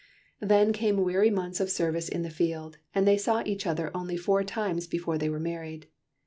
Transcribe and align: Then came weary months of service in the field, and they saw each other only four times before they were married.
Then 0.39 0.73
came 0.73 0.97
weary 0.97 1.29
months 1.29 1.59
of 1.59 1.69
service 1.69 2.09
in 2.09 2.23
the 2.23 2.31
field, 2.31 2.79
and 2.95 3.07
they 3.07 3.19
saw 3.19 3.43
each 3.45 3.67
other 3.67 3.95
only 3.95 4.17
four 4.17 4.43
times 4.43 4.87
before 4.87 5.19
they 5.19 5.29
were 5.29 5.39
married. 5.39 5.85